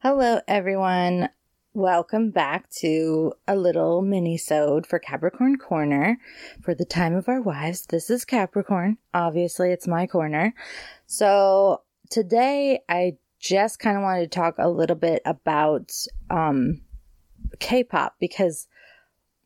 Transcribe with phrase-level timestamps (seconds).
[0.00, 1.28] Hello, everyone.
[1.74, 6.20] Welcome back to a little mini-sode for Capricorn Corner.
[6.62, 8.98] For the time of our wives, this is Capricorn.
[9.12, 10.54] Obviously, it's my corner.
[11.08, 15.90] So today, I just kind of wanted to talk a little bit about
[16.30, 16.80] um,
[17.58, 18.68] K-pop because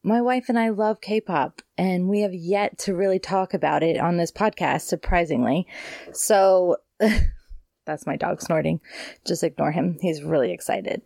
[0.03, 3.99] my wife and I love K-pop and we have yet to really talk about it
[3.99, 5.67] on this podcast, surprisingly.
[6.13, 6.77] So
[7.85, 8.81] That's my dog snorting.
[9.25, 9.99] Just ignore him.
[10.01, 11.03] He's really excited.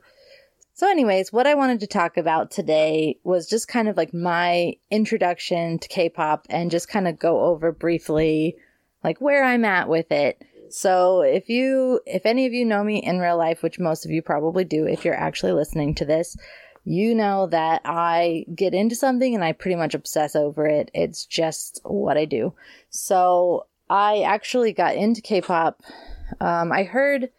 [0.74, 4.74] So, anyways, what I wanted to talk about today was just kind of like my
[4.90, 8.56] introduction to K pop and just kind of go over briefly
[9.02, 10.42] like where I'm at with it.
[10.68, 14.10] So, if you, if any of you know me in real life, which most of
[14.10, 16.36] you probably do if you're actually listening to this,
[16.84, 20.90] you know that I get into something and I pretty much obsess over it.
[20.92, 22.52] It's just what I do.
[22.90, 25.82] So, I actually got into K pop
[26.40, 27.30] um, I heard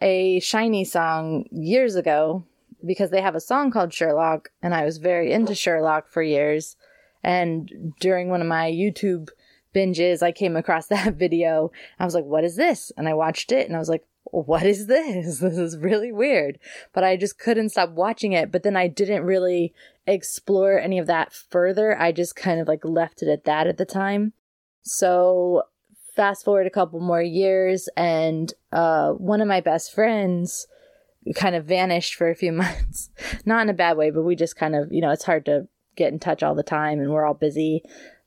[0.00, 2.44] a SHINee song years ago
[2.84, 6.76] because they have a song called Sherlock, and I was very into Sherlock for years.
[7.22, 9.30] And during one of my YouTube
[9.74, 11.72] binges, I came across that video.
[11.98, 12.92] I was like, what is this?
[12.96, 15.40] And I watched it and I was like, what is this?
[15.40, 16.58] This is really weird.
[16.92, 18.50] But I just couldn't stop watching it.
[18.50, 19.74] But then I didn't really
[20.06, 21.98] explore any of that further.
[21.98, 24.32] I just kind of like left it at that at the time.
[24.82, 25.62] So
[26.14, 30.66] fast forward a couple more years, and uh, one of my best friends
[31.34, 33.10] kind of vanished for a few months.
[33.44, 35.68] Not in a bad way, but we just kind of, you know, it's hard to
[35.96, 37.82] get in touch all the time, and we're all busy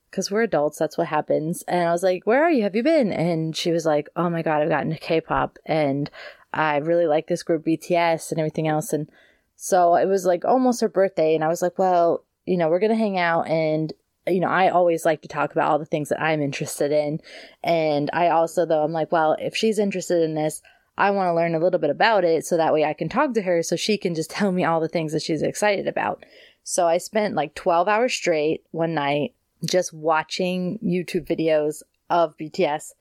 [0.09, 0.79] because we're adults.
[0.79, 1.63] That's what happens.
[1.67, 2.63] And I was like, Where are you?
[2.63, 3.11] Have you been?
[3.11, 6.09] And she was like, Oh my God, I've gotten to K pop, and
[6.53, 8.93] I really like this group BTS and everything else.
[8.93, 9.09] And
[9.55, 12.79] so it was like almost her birthday, and I was like, Well, you know, we're
[12.79, 13.93] going to hang out and
[14.27, 17.19] you know, I always like to talk about all the things that I'm interested in.
[17.63, 20.61] And I also, though, I'm like, well, if she's interested in this,
[20.97, 23.33] I want to learn a little bit about it so that way I can talk
[23.33, 26.25] to her so she can just tell me all the things that she's excited about.
[26.63, 29.33] So I spent like 12 hours straight one night
[29.65, 32.93] just watching YouTube videos of BTS.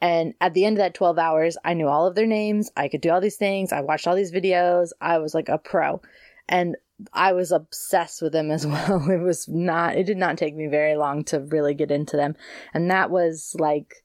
[0.00, 2.70] And at the end of that 12 hours, I knew all of their names.
[2.76, 3.72] I could do all these things.
[3.72, 4.90] I watched all these videos.
[5.00, 6.02] I was like a pro.
[6.48, 6.76] And
[7.12, 9.08] I was obsessed with them as well.
[9.10, 12.36] It was not, it did not take me very long to really get into them.
[12.74, 14.04] And that was like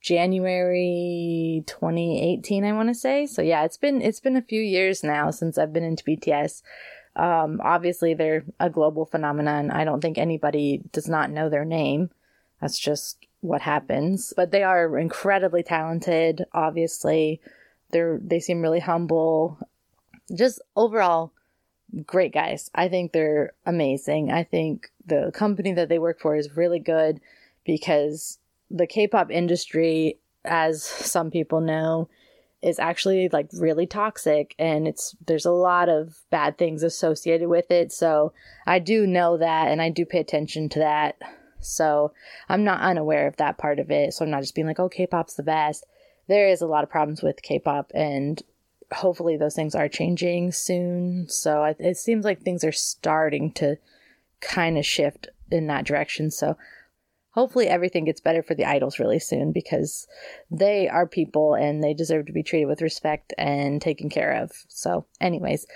[0.00, 3.26] January 2018, I want to say.
[3.26, 6.62] So yeah, it's been, it's been a few years now since I've been into BTS.
[7.16, 9.70] Um, obviously they're a global phenomenon.
[9.70, 12.10] I don't think anybody does not know their name.
[12.60, 14.32] That's just what happens.
[14.36, 16.44] But they are incredibly talented.
[16.52, 17.40] Obviously,
[17.90, 19.58] they're, they seem really humble.
[20.34, 21.32] Just overall,
[22.06, 22.70] great guys.
[22.74, 24.30] I think they're amazing.
[24.30, 27.20] I think the company that they work for is really good
[27.64, 28.38] because
[28.70, 32.08] the K-pop industry, as some people know,
[32.62, 37.70] is actually like really toxic and it's there's a lot of bad things associated with
[37.70, 37.90] it.
[37.90, 38.32] So
[38.66, 41.16] I do know that and I do pay attention to that.
[41.60, 42.12] So
[42.48, 44.12] I'm not unaware of that part of it.
[44.12, 45.86] So I'm not just being like, oh, K-pop's the best.
[46.28, 48.42] There is a lot of problems with K-pop and
[48.92, 51.28] hopefully those things are changing soon.
[51.28, 53.76] So it, it seems like things are starting to
[54.40, 56.30] kind of shift in that direction.
[56.30, 56.56] So
[57.30, 60.06] hopefully everything gets better for the idols really soon because
[60.50, 64.52] they are people and they deserve to be treated with respect and taken care of.
[64.68, 65.66] So anyways,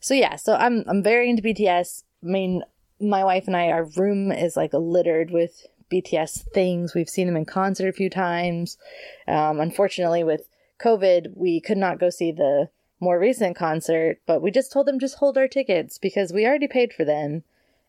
[0.00, 2.02] so yeah, so I'm I'm very into BTS.
[2.22, 2.62] I mean,
[3.00, 6.94] my wife and I, our room is like littered with BTS things.
[6.94, 8.78] We've seen them in concert a few times.
[9.28, 10.48] Um, unfortunately, with
[10.80, 12.68] COVID, we could not go see the
[13.00, 16.68] more recent concert, but we just told them just hold our tickets because we already
[16.68, 17.42] paid for them.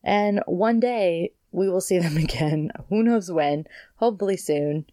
[0.04, 2.70] And one day we will see them again.
[2.88, 3.66] Who knows when?
[3.96, 4.86] Hopefully soon.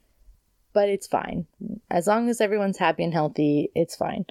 [0.71, 1.45] But it's fine.
[1.91, 4.25] As long as everyone's happy and healthy, it's fine.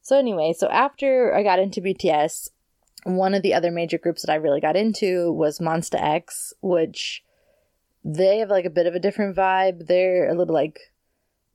[0.00, 2.50] So, anyway, so after I got into BTS,
[3.04, 7.24] one of the other major groups that I really got into was Monsta X, which
[8.04, 9.86] they have like a bit of a different vibe.
[9.86, 10.92] They're a little like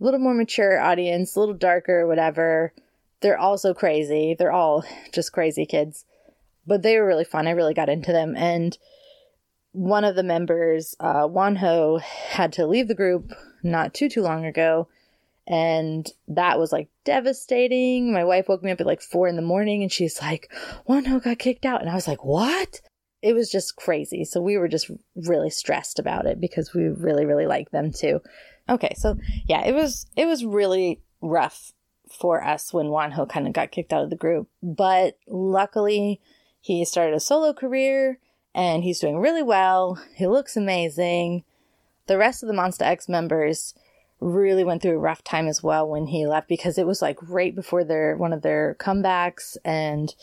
[0.01, 2.73] a little more mature audience, a little darker, whatever.
[3.22, 4.36] They're also crazy.
[4.38, 4.83] They're all
[5.13, 6.06] just crazy kids.
[6.65, 7.48] But they were really fun.
[7.48, 8.36] I really got into them.
[8.36, 8.77] And
[9.74, 13.31] one of the members, uh, Wonho, had to leave the group
[13.63, 14.88] not too, too long ago.
[15.48, 18.12] And that was like devastating.
[18.12, 20.51] My wife woke me up at like four in the morning and she's like,
[20.89, 21.81] Wonho got kicked out.
[21.81, 22.81] And I was like, what?
[23.21, 24.25] It was just crazy.
[24.25, 28.19] So we were just really stressed about it because we really, really like them too.
[28.71, 31.73] Okay, so yeah, it was it was really rough
[32.09, 36.21] for us when Wonho kind of got kicked out of the group, but luckily
[36.62, 38.19] he started a solo career
[38.56, 40.01] and he's doing really well.
[40.15, 41.44] He looks amazing.
[42.07, 43.73] The rest of the Monsta X members
[44.21, 47.18] really went through a rough time as well when he left because it was like
[47.23, 50.15] right before their one of their comebacks and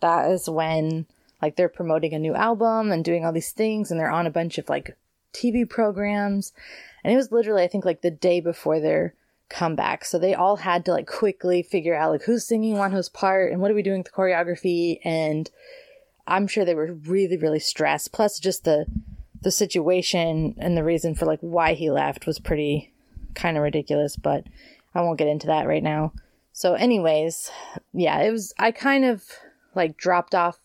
[0.00, 1.06] that is when
[1.42, 4.30] like they're promoting a new album and doing all these things and they're on a
[4.30, 4.96] bunch of like
[5.34, 6.52] TV programs
[7.04, 9.14] and it was literally I think like the day before their
[9.50, 13.52] comeback so they all had to like quickly figure out like who's singing Wonho's part
[13.52, 15.50] and what are we doing with the choreography and
[16.26, 18.86] I'm sure they were really really stressed plus just the
[19.44, 22.90] the situation and the reason for like why he left was pretty
[23.34, 24.44] kind of ridiculous, but
[24.94, 26.12] I won't get into that right now.
[26.52, 27.50] So, anyways,
[27.92, 29.24] yeah, it was, I kind of
[29.74, 30.58] like dropped off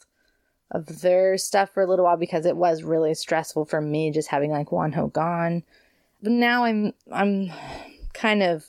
[0.72, 4.30] of their stuff for a little while because it was really stressful for me just
[4.30, 5.64] having like Wonho gone.
[6.22, 7.52] But now I'm, I'm
[8.14, 8.66] kind of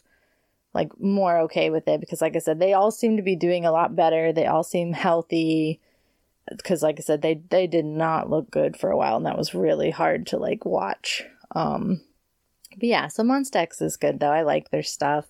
[0.73, 3.67] like more okay with it because, like I said, they all seem to be doing
[3.67, 4.33] a lot better.
[4.33, 5.81] They all seem healthy
[6.49, 9.39] because like i said they they did not look good for a while and that
[9.39, 11.23] was really hard to like watch
[11.55, 12.01] um
[12.77, 14.31] but yeah, so Monsta X is good though.
[14.31, 15.27] I like their stuff,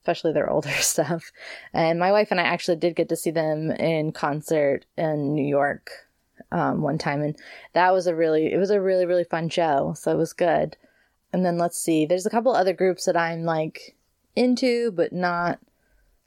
[0.00, 1.30] especially their older stuff.
[1.72, 5.46] And my wife and I actually did get to see them in concert in New
[5.46, 5.90] York
[6.52, 7.36] um, one time, and
[7.72, 9.94] that was a really it was a really really fun show.
[9.96, 10.76] So it was good.
[11.36, 13.94] And then let's see, there's a couple other groups that I'm like
[14.34, 15.58] into, but not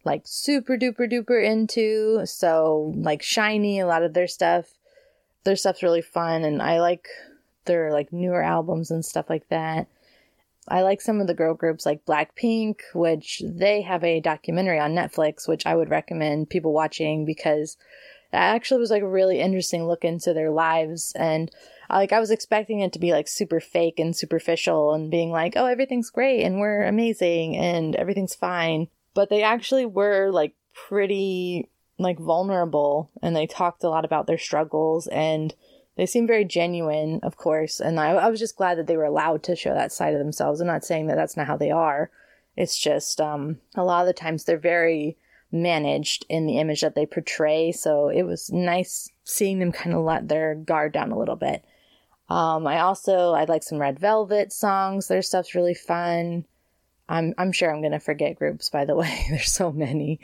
[0.05, 2.27] like super duper duper into.
[2.27, 4.67] So like SHINee, a lot of their stuff,
[5.45, 7.07] their stuff's really fun, and I like
[7.65, 9.87] their like newer albums and stuff like that.
[10.67, 14.93] I like some of the girl groups like Blackpink, which they have a documentary on
[14.93, 17.77] Netflix, which I would recommend people watching because
[18.31, 21.13] that actually was like a really interesting look into their lives.
[21.15, 21.51] And
[21.89, 25.53] like I was expecting it to be like super fake and superficial and being like,
[25.55, 28.87] oh, everything's great and we're amazing and everything's fine.
[29.13, 34.37] But they actually were like pretty like vulnerable and they talked a lot about their
[34.37, 35.53] struggles and
[35.99, 39.03] they seem very genuine, of course, and I, I was just glad that they were
[39.03, 40.61] allowed to show that side of themselves.
[40.61, 42.09] I'm not saying that that's not how they are.
[42.55, 45.17] It's just um, a lot of the times they're very
[45.51, 47.71] managed in the image that they portray.
[47.71, 51.63] So it was nice seeing them kind of let their guard down a little bit.
[52.29, 55.07] Um, I also I like some Red Velvet songs.
[55.07, 56.45] Their stuff's really fun.
[57.07, 59.25] I'm I'm sure I'm gonna forget groups by the way.
[59.29, 60.19] There's so many.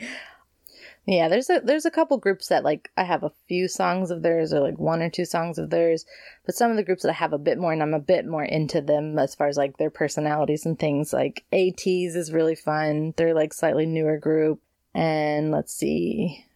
[1.06, 4.22] Yeah, there's a there's a couple groups that like I have a few songs of
[4.22, 6.04] theirs or like one or two songs of theirs,
[6.44, 8.26] but some of the groups that I have a bit more and I'm a bit
[8.26, 11.12] more into them as far as like their personalities and things.
[11.12, 13.14] Like ATEEZ is really fun.
[13.16, 14.60] They're like slightly newer group.
[14.96, 16.46] And let's see.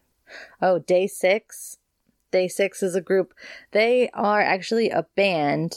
[0.61, 1.77] Oh, DAY6.
[2.31, 3.33] Day 6 is a group.
[3.71, 5.75] They are actually a band.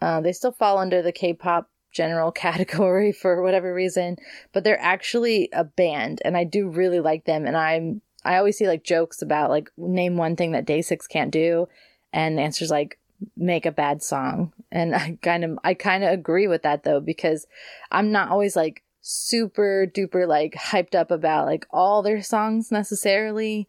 [0.00, 4.16] Uh, they still fall under the K-pop general category for whatever reason,
[4.52, 8.58] but they're actually a band and I do really like them and I'm I always
[8.58, 11.68] see like jokes about like name one thing that DAY6 can't do
[12.12, 12.98] and the answer's like
[13.36, 14.52] make a bad song.
[14.72, 17.46] And I kind of I kind of agree with that though because
[17.92, 23.68] I'm not always like super duper like hyped up about like all their songs necessarily,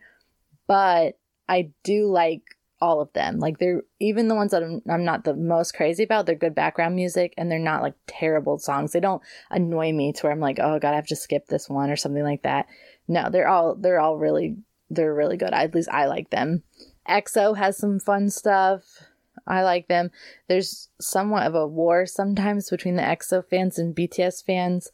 [0.65, 2.41] but I do like
[2.81, 3.37] all of them.
[3.37, 6.25] Like they're even the ones that I'm, I'm, not the most crazy about.
[6.25, 8.91] They're good background music and they're not like terrible songs.
[8.91, 11.69] They don't annoy me to where I'm like, oh god, I have to skip this
[11.69, 12.65] one or something like that.
[13.07, 14.57] No, they're all they're all really
[14.89, 15.53] they're really good.
[15.53, 16.63] At least I like them.
[17.07, 19.03] EXO has some fun stuff.
[19.45, 20.09] I like them.
[20.47, 24.91] There's somewhat of a war sometimes between the EXO fans and BTS fans,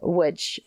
[0.00, 0.60] which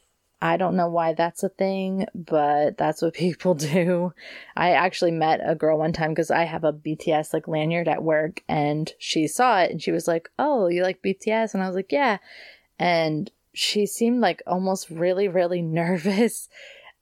[0.43, 4.13] I don't know why that's a thing, but that's what people do.
[4.57, 8.03] I actually met a girl one time because I have a BTS like lanyard at
[8.03, 11.53] work and she saw it and she was like, Oh, you like BTS?
[11.53, 12.17] And I was like, Yeah.
[12.77, 16.49] And she seemed like almost really, really nervous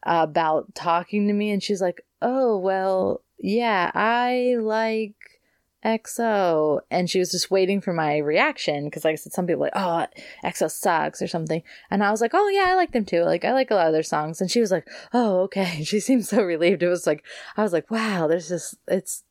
[0.04, 1.50] about talking to me.
[1.50, 5.41] And she's like, Oh, well, yeah, I like
[5.84, 6.82] EXO.
[6.90, 9.74] And she was just waiting for my reaction because, like I said, some people like,
[9.76, 10.06] oh,
[10.44, 11.64] EXO sucks or something.
[11.90, 13.24] And I was like, oh, yeah, I like them too.
[13.24, 14.42] Like, I like a lot of their songs.
[14.42, 15.84] And she was like, oh, okay.
[15.84, 16.84] she seemed so relieved.
[16.84, 17.24] It was like,
[17.58, 19.24] I was like, wow, there's just, it's,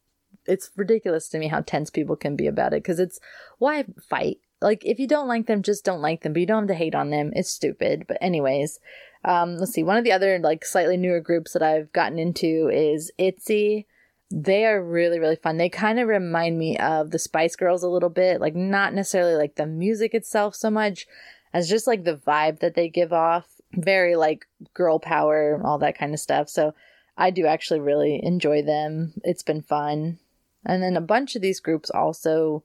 [0.47, 3.21] it's ridiculous to me how tense people can be about it because it's
[3.59, 4.39] why fight?
[4.63, 6.75] Like, if you don't like them, just don't like them, but you don't have to
[6.75, 7.33] hate on them.
[7.35, 8.05] It's stupid.
[8.07, 8.79] But, anyways,
[9.25, 9.83] um, let's see.
[9.83, 13.87] One of the other, like, slightly newer groups that I've gotten into is ITZY
[14.31, 15.57] they are really really fun.
[15.57, 19.35] They kind of remind me of the spice girls a little bit like not necessarily
[19.35, 21.07] like the music itself so much
[21.53, 25.99] as just like the vibe that they give off very like girl power all that
[25.99, 26.49] kind of stuff.
[26.49, 26.75] So
[27.17, 29.15] i do actually really enjoy them.
[29.25, 30.19] It's been fun.
[30.65, 32.63] And then a bunch of these groups also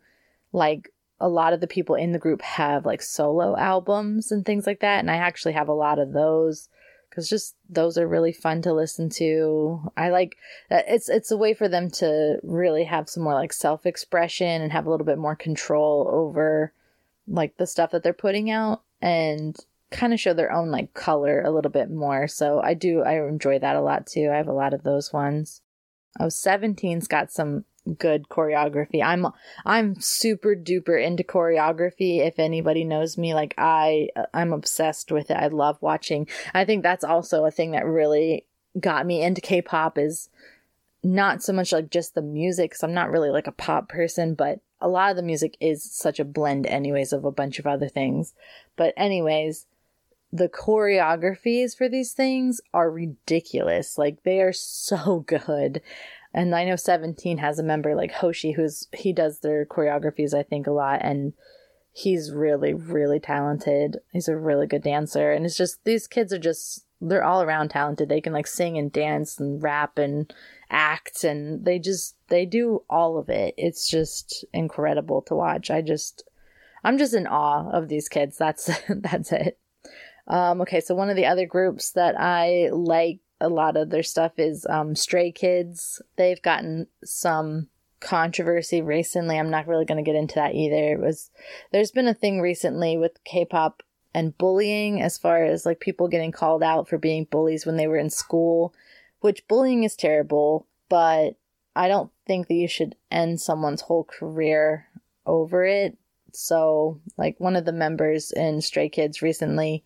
[0.51, 4.67] like a lot of the people in the group have like solo albums and things
[4.67, 6.69] like that and i actually have a lot of those
[7.15, 9.89] because just those are really fun to listen to.
[9.95, 10.35] I like
[10.69, 14.61] uh, it's it's a way for them to really have some more like self expression
[14.61, 16.73] and have a little bit more control over
[17.25, 18.81] like the stuff that they're putting out.
[19.01, 19.55] and
[19.91, 22.27] kind of show their own like color a little bit more.
[22.27, 24.29] So I do I enjoy that a lot too.
[24.31, 25.61] I have a lot of those ones.
[26.19, 27.65] Oh, 17's got some
[27.97, 29.03] good choreography.
[29.03, 29.27] I'm
[29.65, 32.25] I'm super duper into choreography.
[32.25, 35.37] If anybody knows me, like I I'm obsessed with it.
[35.37, 36.27] I love watching.
[36.53, 38.45] I think that's also a thing that really
[38.79, 40.29] got me into K-pop is
[41.03, 44.33] not so much like just the music cuz I'm not really like a pop person,
[44.33, 47.67] but a lot of the music is such a blend anyways of a bunch of
[47.67, 48.33] other things.
[48.75, 49.67] But anyways,
[50.35, 53.97] the choreographies for these things are ridiculous.
[53.97, 55.81] Like they are so good.
[56.35, 60.43] And I know 17 has a member like Hoshi who's he does their choreographies I
[60.43, 61.31] think a lot and
[61.93, 63.99] he's really really talented.
[64.11, 67.69] He's a really good dancer and it's just these kids are just they're all around
[67.69, 68.09] talented.
[68.09, 70.31] They can like sing and dance and rap and
[70.69, 73.53] act and they just they do all of it.
[73.57, 75.71] It's just incredible to watch.
[75.71, 76.27] I just
[76.83, 78.37] I'm just in awe of these kids.
[78.37, 79.57] That's that's it.
[80.27, 84.03] Um, okay, so one of the other groups that I like a lot of their
[84.03, 86.01] stuff is um, Stray Kids.
[86.15, 87.67] They've gotten some
[87.99, 89.37] controversy recently.
[89.37, 90.93] I'm not really going to get into that either.
[90.93, 91.31] It was
[91.71, 96.31] there's been a thing recently with K-pop and bullying as far as like people getting
[96.31, 98.73] called out for being bullies when they were in school,
[99.19, 101.35] which bullying is terrible, but
[101.75, 104.87] I don't think that you should end someone's whole career
[105.25, 105.97] over it.
[106.31, 109.83] So, like one of the members in Stray Kids recently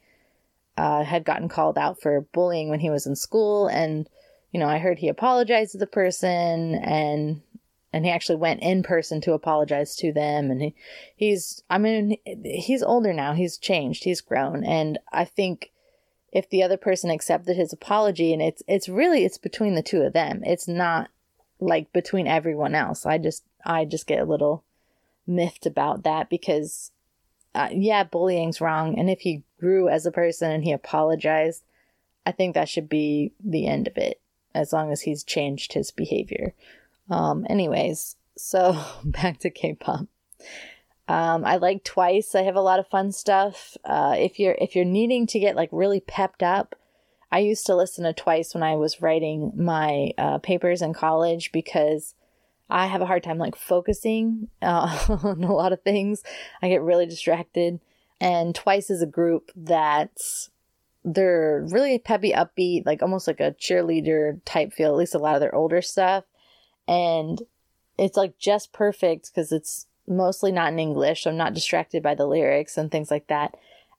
[0.79, 4.09] uh, had gotten called out for bullying when he was in school, and
[4.51, 7.41] you know, I heard he apologized to the person, and
[7.91, 10.75] and he actually went in person to apologize to them, and he,
[11.15, 15.71] he's, I mean, he's older now, he's changed, he's grown, and I think
[16.31, 20.01] if the other person accepted his apology, and it's it's really it's between the two
[20.01, 21.09] of them, it's not
[21.59, 23.05] like between everyone else.
[23.05, 24.63] I just I just get a little
[25.27, 26.91] miffed about that because
[27.53, 28.97] uh, yeah, bullying's wrong.
[28.97, 31.63] And if he grew as a person and he apologized,
[32.25, 34.19] I think that should be the end of it,
[34.53, 36.53] as long as he's changed his behavior.
[37.09, 40.07] Um, anyways, so back to K-pop.
[41.07, 42.35] Um, I like Twice.
[42.35, 43.75] I have a lot of fun stuff.
[43.83, 46.75] Uh, if you're if you're needing to get like really pepped up,
[47.31, 51.51] I used to listen to Twice when I was writing my uh, papers in college
[51.51, 52.13] because
[52.69, 56.23] I have a hard time like focusing uh, on a lot of things.
[56.61, 57.79] I get really distracted.
[58.21, 60.49] And Twice is a group that's
[61.05, 65.35] they're really peppy, upbeat, like almost like a cheerleader type feel, at least a lot
[65.35, 66.25] of their older stuff.
[66.87, 67.41] And
[67.97, 72.15] it's like just perfect because it's mostly not in English, so I'm not distracted by
[72.15, 73.55] the lyrics and things like that.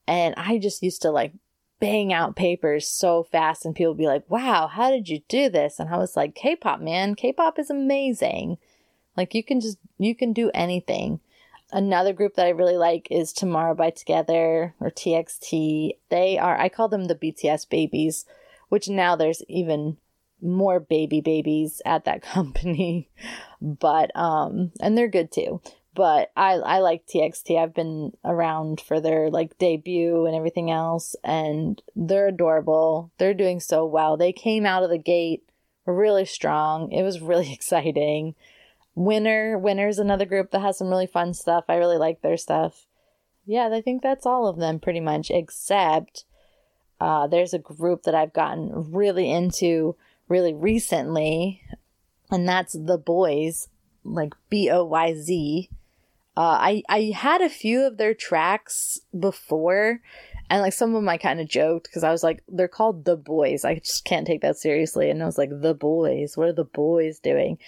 [0.06, 1.32] And I just used to like
[1.78, 5.78] bang out papers so fast and people be like, wow, how did you do this?
[5.78, 8.58] And I was like, K pop, man, K pop is amazing.
[9.16, 11.20] Like you can just, you can do anything.
[11.72, 15.92] Another group that I really like is Tomorrow by Together or TXT.
[16.08, 18.26] They are, I call them the BTS babies,
[18.68, 19.96] which now there's even
[20.42, 23.08] more baby babies at that company.
[23.60, 25.60] But, um, and they're good too
[25.94, 27.58] but I I like TXT.
[27.58, 33.10] I've been around for their like debut and everything else, and they're adorable.
[33.18, 34.16] They're doing so well.
[34.16, 35.42] They came out of the gate
[35.86, 36.92] really strong.
[36.92, 38.34] It was really exciting.
[38.94, 41.64] Winner Winner's another group that has some really fun stuff.
[41.68, 42.86] I really like their stuff.
[43.46, 46.24] Yeah, I think that's all of them pretty much, except
[47.00, 49.96] uh, there's a group that I've gotten really into
[50.28, 51.62] really recently,
[52.30, 53.68] and that's the boys,
[54.04, 55.70] like B O Y Z.
[56.36, 60.00] Uh, I I had a few of their tracks before,
[60.48, 63.04] and like some of them I kind of joked because I was like, they're called
[63.04, 63.64] the boys.
[63.64, 65.10] I just can't take that seriously.
[65.10, 66.36] And I was like, the boys.
[66.36, 67.58] What are the boys doing?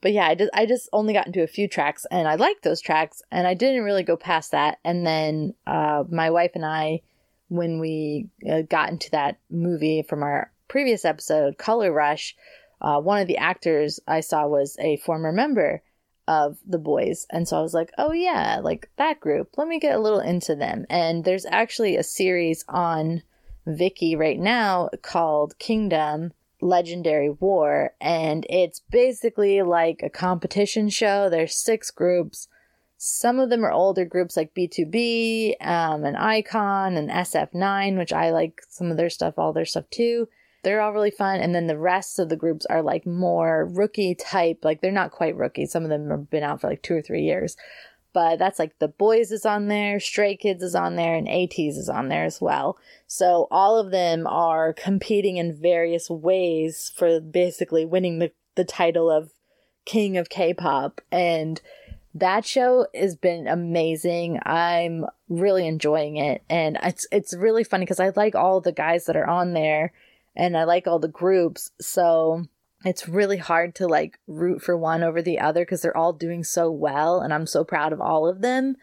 [0.00, 2.62] But yeah, I just I just only got into a few tracks, and I liked
[2.62, 4.78] those tracks, and I didn't really go past that.
[4.84, 7.02] And then uh, my wife and I,
[7.48, 12.34] when we uh, got into that movie from our previous episode, Color Rush,
[12.80, 15.82] uh, one of the actors I saw was a former member
[16.26, 17.26] of the boys.
[17.30, 19.58] And so I was like, oh yeah, like that group.
[19.58, 20.86] Let me get a little into them.
[20.88, 23.22] And there's actually a series on
[23.66, 27.94] Viki right now called Kingdom Legendary War.
[28.00, 31.28] And it's basically like a competition show.
[31.28, 32.48] There's six groups.
[32.96, 38.30] Some of them are older groups like BTOB, um, and iKON and SF9, which I
[38.30, 40.28] like some of their stuff, all their stuff too.
[40.62, 41.40] They're all really fun.
[41.40, 44.58] And then the rest of the groups are like more rookie type.
[44.62, 45.64] Like they're not quite rookie.
[45.64, 47.56] Some of them have been out for like two or three years.
[48.12, 51.76] But that's like the boys is on there, Stray Kids is on there, and ATEEZ
[51.76, 52.76] is on there as well.
[53.06, 59.10] So all of them are competing in various ways for basically winning the, the title
[59.10, 59.30] of
[59.84, 61.00] King of K pop.
[61.12, 61.60] And
[62.14, 64.40] that show has been amazing.
[64.44, 66.42] I'm really enjoying it.
[66.50, 69.92] And it's it's really funny because I like all the guys that are on there
[70.34, 71.70] and I like all the groups.
[71.80, 72.46] So
[72.84, 76.44] it's really hard to like root for one over the other because they're all doing
[76.44, 78.76] so well and I'm so proud of all of them.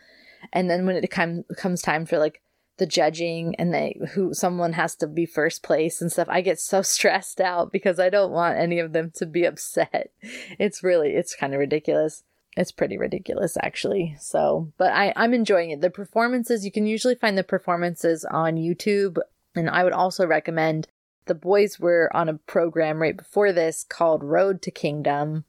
[0.54, 2.42] And then when it come, comes time for like
[2.78, 6.60] the judging and they who someone has to be first place and stuff, I get
[6.60, 10.12] so stressed out because I don't want any of them to be upset.
[10.60, 12.24] It's really it's kind of ridiculous.
[12.56, 14.16] It's pretty ridiculous actually.
[14.20, 15.82] So, but I I'm enjoying it.
[15.82, 19.18] The performances you can usually find the performances on YouTube
[19.56, 20.88] and I would also recommend
[21.28, 25.46] the boys were on a program right before this called Road to Kingdom,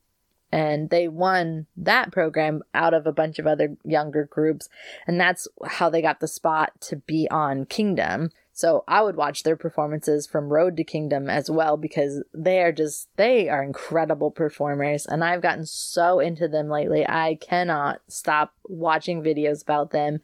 [0.51, 4.69] and they won that program out of a bunch of other younger groups,
[5.07, 8.31] and that's how they got the spot to be on Kingdom.
[8.59, 12.73] So I would watch their performances from Road to Kingdom as well because they are
[12.73, 17.09] just they are incredible performers and I've gotten so into them lately.
[17.09, 20.23] I cannot stop watching videos about them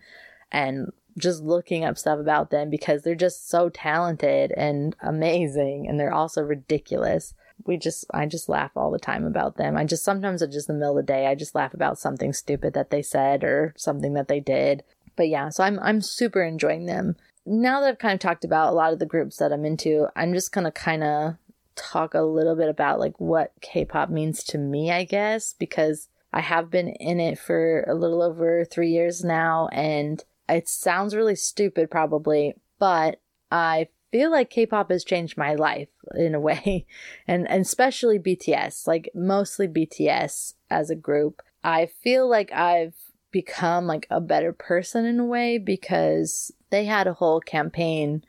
[0.51, 5.99] and just looking up stuff about them because they're just so talented and amazing and
[5.99, 7.35] they're also ridiculous.
[7.67, 9.77] We just I just laugh all the time about them.
[9.77, 12.33] I just sometimes at just the middle of the day I just laugh about something
[12.33, 14.83] stupid that they said or something that they did.
[15.17, 17.17] But yeah, so I'm I'm super enjoying them.
[17.47, 20.09] Now that I've kind of talked about a lot of the groups that I'm into,
[20.17, 21.35] I'm just gonna kind of
[21.77, 26.41] talk a little bit about like what K-pop means to me, I guess, because I
[26.41, 31.37] have been in it for a little over 3 years now and it sounds really
[31.37, 33.21] stupid, probably, but
[33.51, 36.87] I feel like K-pop has changed my life in a way,
[37.27, 41.43] and, and especially BTS, like mostly BTS as a group.
[41.63, 42.95] I feel like I've
[43.33, 48.23] become like a better person in a way because they had a whole campaign,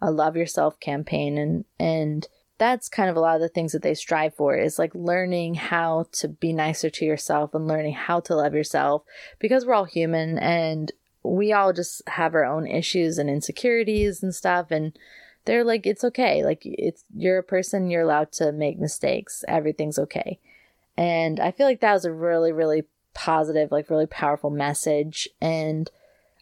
[0.00, 3.82] a love yourself campaign, and and that's kind of a lot of the things that
[3.82, 8.20] they strive for is like learning how to be nicer to yourself and learning how
[8.20, 9.02] to love yourself
[9.40, 14.34] because we're all human and we all just have our own issues and insecurities and
[14.34, 14.98] stuff and
[15.44, 16.44] they're like it's okay.
[16.44, 19.44] Like it's you're a person you're allowed to make mistakes.
[19.48, 20.38] Everything's okay.
[20.96, 25.28] And i feel like that was a really really positive like really powerful message.
[25.40, 25.90] And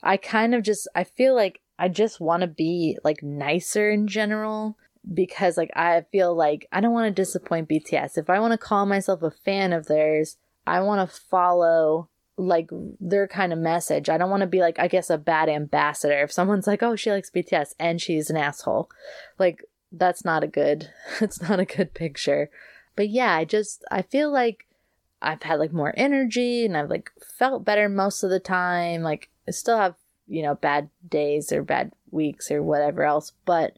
[0.02, 4.06] i kind of just i feel like i just want to be like nicer in
[4.06, 4.76] general
[5.12, 8.58] because like i feel like i don't want to disappoint bts if i want to
[8.58, 12.08] call myself a fan of theirs i want to follow
[12.40, 14.08] like their kind of message.
[14.08, 16.22] I don't want to be like, I guess, a bad ambassador.
[16.22, 18.90] If someone's like, oh, she likes BTS and she's an asshole,
[19.38, 22.50] like that's not a good, it's not a good picture.
[22.96, 24.66] But yeah, I just, I feel like
[25.22, 29.02] I've had like more energy and I've like felt better most of the time.
[29.02, 29.94] Like I still have,
[30.26, 33.32] you know, bad days or bad weeks or whatever else.
[33.44, 33.76] But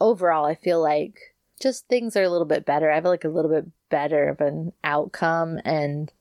[0.00, 1.18] overall, I feel like
[1.60, 2.90] just things are a little bit better.
[2.90, 6.12] I have like a little bit better of an outcome and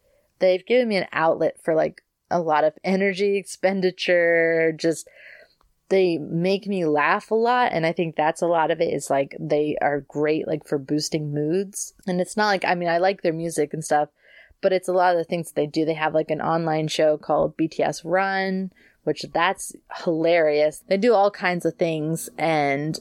[0.44, 5.08] they've given me an outlet for like a lot of energy expenditure, just
[5.90, 9.12] they make me laugh a lot and i think that's a lot of it is
[9.12, 11.94] like they are great like for boosting moods.
[12.08, 14.10] And it's not like i mean i like their music and stuff
[14.62, 15.84] but it's a lot of the things they do.
[15.84, 18.72] They have like an online show called bts run
[19.04, 20.82] which that's hilarious.
[20.88, 22.98] They do all kinds of things and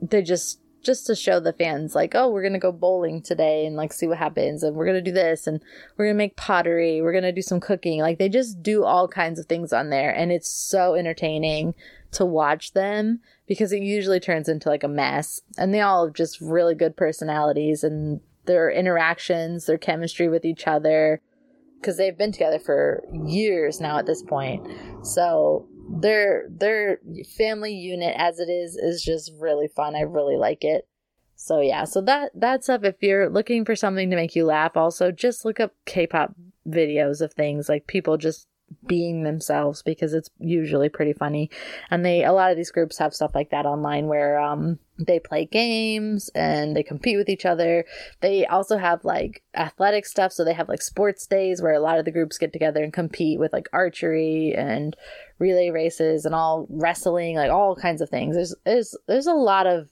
[0.00, 3.76] they just just to show the fans like oh we're gonna go bowling today and
[3.76, 5.62] like see what happens and we're gonna do this and
[5.96, 8.00] we're gonna make pottery we're gonna do some cooking.
[8.00, 11.74] Like they just do all kinds of things on there and it's so entertaining
[12.12, 15.40] to watch them because it usually turns into like a mess.
[15.56, 20.66] And they all have just really good personalities and their interactions their chemistry with each
[20.66, 21.20] other
[21.80, 24.66] because they've been together for years now at this point.
[25.04, 27.00] So their their
[27.36, 29.94] family unit as it is is just really fun.
[29.94, 30.86] I really like it.
[31.36, 34.76] So yeah, so that that's up if you're looking for something to make you laugh.
[34.76, 36.34] Also, just look up K-pop
[36.68, 38.46] videos of things like people just
[38.86, 41.50] being themselves because it's usually pretty funny.
[41.90, 45.18] And they a lot of these groups have stuff like that online where um they
[45.18, 47.84] play games and they compete with each other.
[48.20, 51.98] They also have like athletic stuff, so they have like sports days where a lot
[51.98, 54.96] of the groups get together and compete with like archery and
[55.38, 58.36] relay races and all wrestling, like all kinds of things.
[58.36, 59.88] There's there's there's a lot of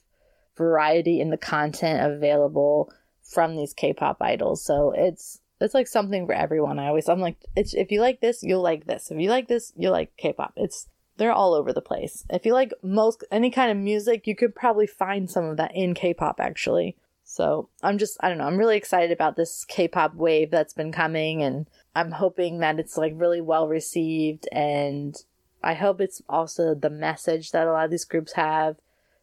[0.57, 2.91] variety in the content available
[3.23, 4.63] from these K-pop idols.
[4.63, 6.79] So it's it's like something for everyone.
[6.79, 9.11] I always I'm like it's if you like this, you'll like this.
[9.11, 10.53] If you like this, you'll like K-pop.
[10.55, 12.25] It's they're all over the place.
[12.29, 15.75] If you like most any kind of music, you could probably find some of that
[15.75, 16.95] in K-pop actually.
[17.23, 20.91] So, I'm just I don't know, I'm really excited about this K-pop wave that's been
[20.91, 25.15] coming and I'm hoping that it's like really well received and
[25.63, 28.77] I hope it's also the message that a lot of these groups have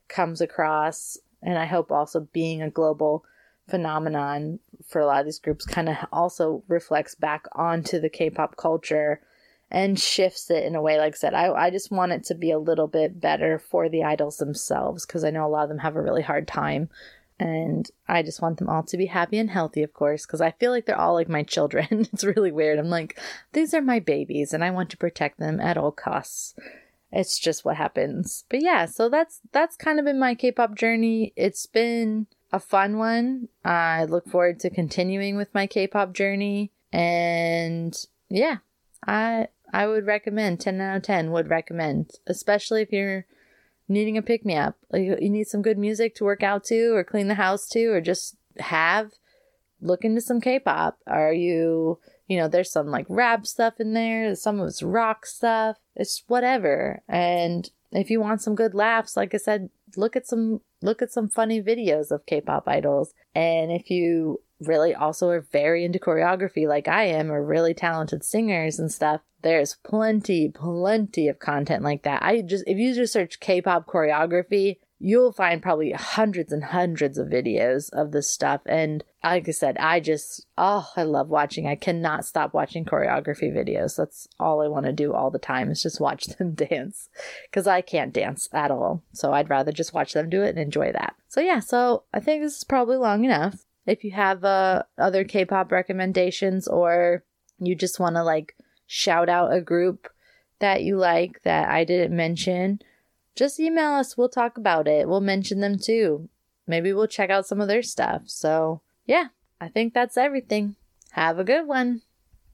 [0.09, 3.25] comes across and I hope also being a global
[3.69, 8.57] phenomenon for a lot of these groups kind of also reflects back onto the K-pop
[8.57, 9.21] culture
[9.71, 12.35] and shifts it in a way like I said I, I just want it to
[12.35, 15.69] be a little bit better for the idols themselves because I know a lot of
[15.69, 16.89] them have a really hard time.
[17.41, 20.51] And I just want them all to be happy and healthy of course because I
[20.53, 21.87] feel like they're all like my children.
[22.13, 22.79] It's really weird.
[22.79, 23.19] I'm like
[23.53, 26.55] these are my babies and I want to protect them at all costs.
[27.13, 28.45] It's just what happens.
[28.49, 31.33] But yeah so that's that's kind of been my K-pop journey.
[31.37, 37.95] It's been a fun one I look forward to continuing with my K-pop journey and
[38.31, 38.59] yeah
[39.07, 43.27] I I would recommend 10 out of 10 would recommend, especially if you're
[43.89, 44.77] needing a pick me up.
[44.91, 47.87] Like you need some good music to work out to or clean the house to
[47.89, 49.13] or just have
[49.81, 50.99] look into some K-pop.
[51.07, 55.27] Are you, you know, there's some like rap stuff in there, some of it's rock
[55.27, 55.77] stuff.
[55.95, 57.03] It's whatever.
[57.09, 61.11] And if you want some good laughs, like I said, look at some look at
[61.11, 63.13] some funny videos of K-pop idols.
[63.35, 68.25] And if you really also are very into choreography like I am or really talented
[68.25, 72.23] singers and stuff, there's plenty, plenty of content like that.
[72.23, 77.19] I just, if you just search K pop choreography, you'll find probably hundreds and hundreds
[77.19, 78.61] of videos of this stuff.
[78.67, 81.67] And like I said, I just, oh, I love watching.
[81.67, 83.97] I cannot stop watching choreography videos.
[83.97, 87.09] That's all I want to do all the time is just watch them dance
[87.51, 89.03] because I can't dance at all.
[89.13, 91.15] So I'd rather just watch them do it and enjoy that.
[91.29, 93.65] So yeah, so I think this is probably long enough.
[93.87, 97.25] If you have uh, other K pop recommendations or
[97.59, 98.55] you just want to like
[98.87, 100.09] shout out a group
[100.59, 102.81] that you like that I didn't mention,
[103.39, 104.17] just email us.
[104.17, 105.09] We'll talk about it.
[105.09, 106.29] We'll mention them too.
[106.67, 108.23] Maybe we'll check out some of their stuff.
[108.27, 109.29] So, yeah,
[109.61, 110.75] I think that's everything.
[111.13, 112.03] Have a good one.